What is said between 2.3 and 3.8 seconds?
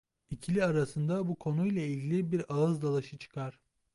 bir ağız dalaşı çıkar.